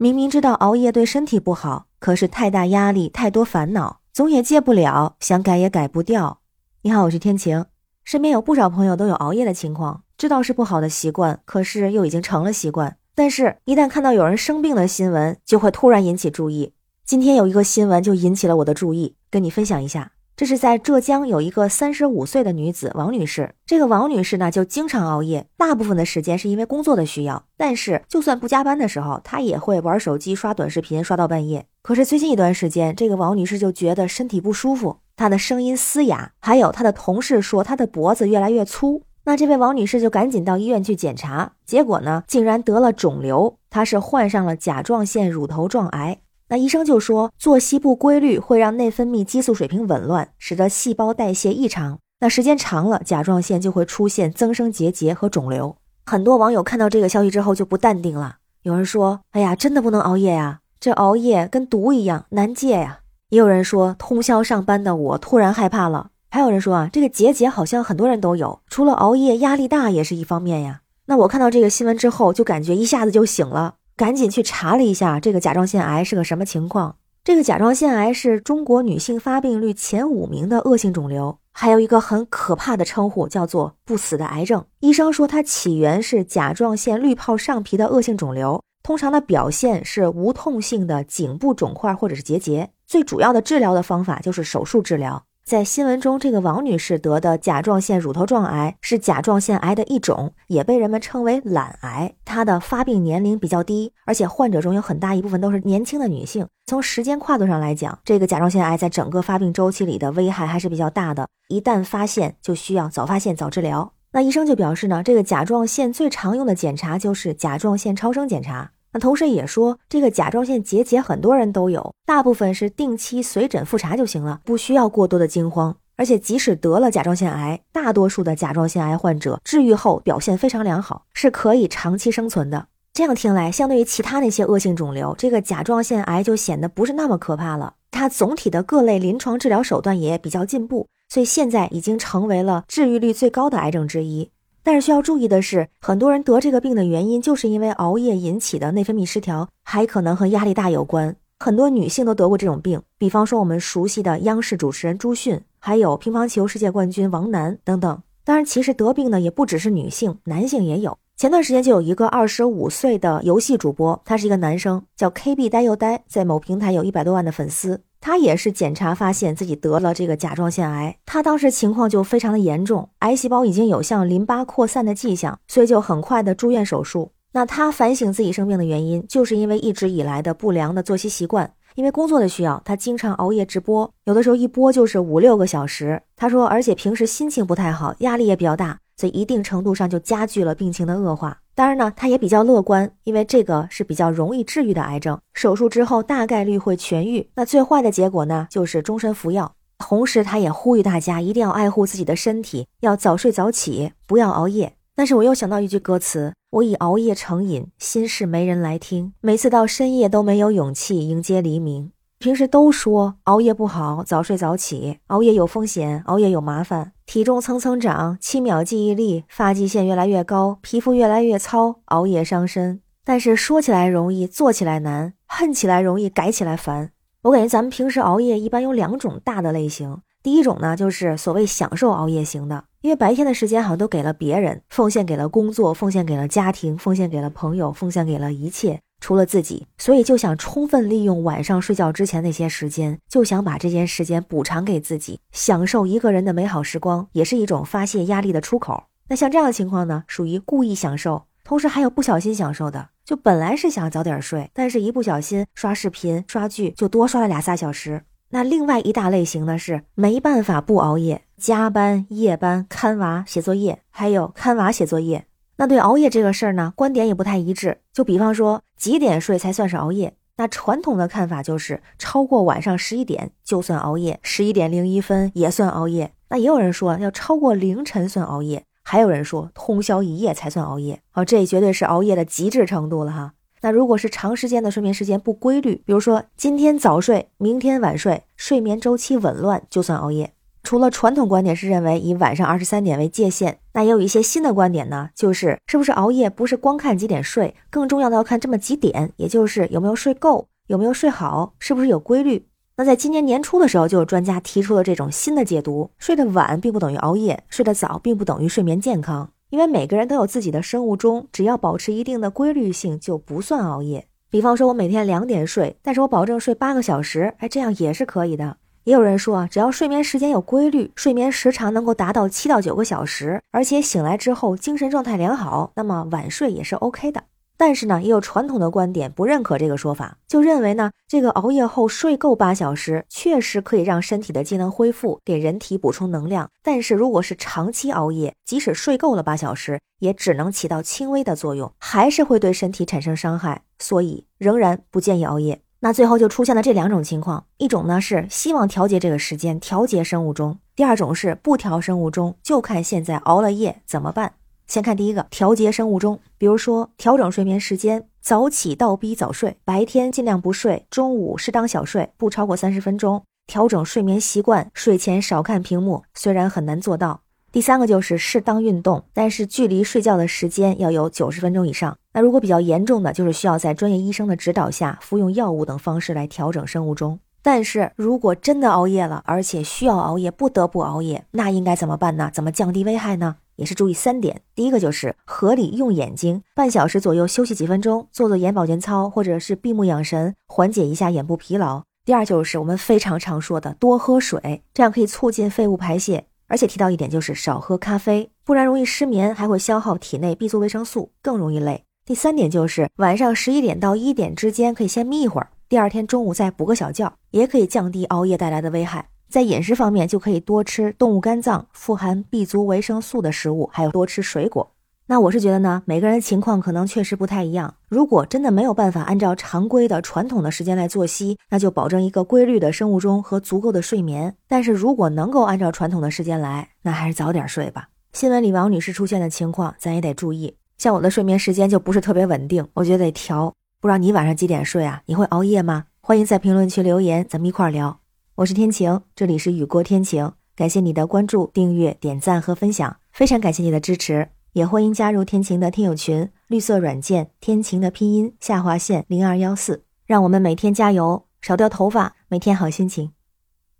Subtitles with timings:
[0.00, 6.38] 明明知道熬夜对身体不好，可是太大压力、太多烦恼，总也戒不了，想改也改不掉。
[6.82, 7.66] 你好，我是天晴。
[8.04, 12.96] 身边有不少朋友都有熬夜的情况，知道是不好的习惯，可是又已经成了习惯。
[13.16, 16.72] 但是，一旦看到有人生病的新闻，就会突然引起注意。
[17.04, 20.12] 今天有一个新闻就引起了我的注意，跟你分享一下。
[20.38, 31.66] 这是在浙江有一个三十五岁的女子王女士，这个王女士呢就经常熬夜，大部分的时间是因为工作的需要，但是就算不加班的时候，她也会玩手机、刷短视频，刷到半夜。
[31.82, 39.02] 可是最近一段时间，这个王女士就觉得身体不舒服，她的声音嘶哑，还有她的同事说她的脖子越来越粗。
[39.24, 46.20] 那这位王女士就赶紧到医院去检查，结果呢竟然得了肿瘤，她是患上了甲状腺乳头状癌。
[46.48, 51.98] 那医生就说，作息不规律会让内分泌激素水平紊乱，使得细胞代谢异常。
[52.20, 55.76] 那时间长了，甲状腺就会出现增生结节和肿瘤。
[56.06, 73.76] 很多网友看到这个消息之后就不淡定了，有人说：“哎呀，真的不能熬夜呀，这熬夜跟毒一样难戒呀。”也有人说：“通宵上班的我突然害怕了。”还有人说：“啊，这个结节好像很多人都有，除了熬夜，压力大也是一方面呀。”那我看到这个新闻之后，就感觉一下子就醒了。
[73.98, 76.94] 赶紧去查了一下，这个甲状腺癌是个什么情况？
[77.24, 84.64] 这个甲状腺癌是中国女性发病率前五名的恶性肿瘤，还有一个很可怕的称呼叫做“不死的癌症”。
[84.78, 95.24] 医生说它起源是甲状腺滤泡上皮的恶性肿瘤，通常的表现是无痛性的颈部肿块或者是结节，最主要的治疗的方法就是手术治疗。
[95.48, 102.12] 在新闻中，这个王女士得的甲状腺乳头状癌是甲状腺癌的一种，也被人们称为懒癌。
[102.26, 106.46] 她的发病年龄比较低，而且患者中有很大一部分都是年轻的女性。
[106.66, 111.26] 从时间跨度上来讲，这个甲状腺癌在整个发病周期里的危害还是比较大的。
[111.48, 113.94] 一旦发现，就需要早发现、早治疗。
[114.12, 118.72] 那医生就表示呢，这个甲状腺最常用的检查就是甲状腺超声检查。
[118.98, 125.76] 同时也说，这个甲状腺结节很多人都有，大部分是定期随诊复查就行了，不需要过多的惊慌。
[125.96, 132.68] 而且即使得了甲状腺癌，大多数的甲状腺癌患者治愈后表现非常良好，是可以长期生存的。
[132.92, 137.74] 这样听来，相对于其他那些恶性肿瘤，这个甲状腺癌就显得不是那么可怕了。
[137.90, 144.30] 它总体的各类临床治疗手段也比较进步，所以现在已经成为了治愈率最高的癌症之一。
[144.68, 151.16] 但是需要注意的是，很多人得这个病的原因就是因为熬夜引起的内分泌失调，还可能和压力大有关。
[151.38, 158.02] 很多女性都得过这种病，比方说我们熟悉的央视主持人朱迅，还有乒乓球世界冠军王楠等等。
[158.24, 160.98] 当然，其实得病呢也不只是女性，男性也有。
[161.16, 167.80] 前段时间就有一个二十五岁的游戏主播，他是一个男生，叫 KB 呆又呆，在某平台有一百多万的粉丝。
[168.00, 177.10] 他也是检查发现自己得了这个甲状腺癌，他当时情况就非常的严重，癌细胞已经有向淋巴扩散的迹象，所以就很快的住院手术。
[177.32, 186.00] 那他反省自己生病的原因，就是因为一直以来的不良的作息习惯，因为工作的需要，他经常熬夜直播，有的时候一播就是五六个小时。
[186.16, 191.38] 他说，而且平时心情不太好，压力也比较大，所以一定程度上就加剧了病情的恶化。
[191.54, 197.30] 当然呢，他也比较乐观，因为这个是比较容易治愈的癌症，手术之后大概率会痊愈。
[197.36, 199.52] 那最坏的结果呢，就是终身服药。
[199.78, 204.74] 同时，他也呼吁大家一定要爱护自己的身体，要早睡早起，不要熬夜。
[204.96, 211.92] 但是我又想到一句歌词：我已熬夜成瘾，心事没人来听，每次到深夜都没有勇气迎接黎明。
[212.18, 216.92] 平时都说熬夜不好，早睡早起，熬夜有风险，熬夜有麻烦。
[217.08, 222.82] 体重蹭蹭涨，七秒记忆力，发际线越来越高，皮肤越来越糙，熬夜伤身。
[223.02, 226.90] 但是说起来容易，做起来难，恨起来容易，改起来烦。
[227.22, 238.82] 我感觉咱们平时熬夜一般有两种大的类型，第一种呢就是所谓享受熬夜型的，因为白天的时间好像都给了别人，奉献给了工作，奉献给了家庭，奉献给了朋友，奉献给了一切。
[239.00, 248.84] 除了自己，所以就想充分利用晚上睡觉之前那些时间，就想把这些时间补偿给自己，享受一个人的美好时光，也是一种发泄压力的出口。
[249.08, 258.02] 那像这样的情况呢，属于故意享受，同时还有不小心享受的，就本来是想早点睡，但是一不小心刷视频、刷剧就多刷了俩仨小时。
[258.30, 265.24] 那另外一大类型呢，是没办法不熬夜，加班、夜班、看娃、写作业，还有看娃写作业。
[265.58, 267.78] 那对熬夜这个事儿呢，观点也不太一致。
[267.92, 270.14] 就比方说几点睡才算是熬夜？
[270.36, 276.12] 那传统的看法就是超过晚上十一点就算熬夜，十一点零一分也算熬夜。
[276.28, 281.00] 那也有人说要超过凌晨算熬夜，还有人说通宵一夜才算熬夜。
[281.14, 283.32] 哦，这绝对是熬夜的极致程度了哈。
[283.62, 290.32] 那如果是长时间的睡眠时间不规律，比如说今天早睡，明天晚睡，睡眠周期紊乱，就算熬夜。
[290.62, 302.46] 除了传统观点是认为以晚上二十三点为界限，那也有一些新的观点呢，就是是不是熬夜不是光看几点睡，更重要的要看这么几点，也就是有没有睡够，有没有睡好，是不是有规律。
[302.76, 309.30] 那在今年年初的时候，就有专家提出了这种新的解读：睡得晚并不等于熬夜，睡得早并不等于睡眠健康。
[309.50, 314.06] 因为每个人都有自己的生物钟，只要保持一定的规律性，就不算熬夜。
[314.30, 318.58] 比方说，我每天两点睡，但是我保证睡八个小时，哎，这样也是可以的。
[318.88, 327.24] 也有人说啊，只要睡眠时间有规律，睡眠时长能够达到七到九个小时，而且醒来之后精神状态良好，那么晚睡也是 OK 的。
[327.58, 336.48] 但是呢，也有传统的观点不认可这个说法，就认为呢，这个熬夜后睡够八小时，确实可以让身体的机能恢复，给人体补充能量。
[336.62, 345.60] 但是如果是长期熬夜，即使睡够了八小时，也只能起到轻微的作用，还是会对身体产生伤害，所以仍然不建议熬夜。
[345.80, 354.32] 那最后就出现了这两种情况：一种呢是希望调节这个时间，调节生物钟；第二种是不调生物钟，就看现在熬了夜怎么办。
[354.66, 363.22] 先看第一个，调节生物钟，比如说调整睡眠时间，早起倒逼早睡，白天尽量不睡，中午适当小睡，不超过三十分钟。
[363.46, 367.20] 调整睡眠习惯，睡前少看屏幕，虽然很难做到。
[367.50, 371.96] 第三个就是适当运动，但是距离睡觉的时间要有九十分钟以上。
[372.12, 377.18] 那如果比较严重的，就是需要在专业医生的指导下服用药物等方式来调整生物钟。
[377.40, 382.30] 但是如果真的熬夜了，而且需要熬夜，不得不熬夜，那应该怎么办呢？
[382.34, 383.36] 怎么降低危害呢？
[383.56, 391.82] 也是注意三点，第一个就是合理用眼睛，半小时左右休息几分钟，做做眼保健操，或者是闭目养神，缓解一下眼部疲劳。
[392.04, 396.26] 第二就是我们非常常说的多喝水，这样可以促进废物排泄。
[396.48, 401.84] 而且提到一点就是少喝咖啡，不然容易失眠，还会消耗体内 B 族维生素，更容易累。
[402.04, 409.08] 第三点就是晚上十一点到一点之间可以先眯一会儿，第二天中午再补个小觉，也可以降低熬夜带来的危害。
[409.28, 414.72] 在饮食方面，就可以多吃动物肝脏、富含 B 族维生素的食物，还有多吃水果。
[415.10, 417.76] 那我是觉得呢，每个人情况可能确实不太一样。
[417.88, 424.36] 如果真的没有办法按照常规的传统的时间来作息，那就保证一个规律的生物钟和足够的睡眠。
[424.46, 427.88] 但是如果能够按照传统的时间来，那还是早点睡吧。
[428.12, 430.54] 新闻里王女士出现的情况，咱也得注意。
[430.76, 433.54] 像我的睡眠时间就不是特别稳定，我觉得得调。
[433.80, 435.00] 不知道你晚上几点睡啊？
[435.06, 435.86] 你会熬夜吗？
[436.02, 438.00] 欢迎在评论区留言，咱们一块儿聊。
[438.34, 444.28] 我是天晴，这里是雨过天晴，感谢你的关注、订阅、点赞和分享，非常感谢你的支持，
[444.58, 453.12] 也欢迎加入天晴的听友群，绿色软件天晴的拼音下划线零二幺四，让我们每天加油，少掉头发，每天好心情，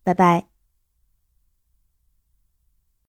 [0.05, 0.48] 拜拜。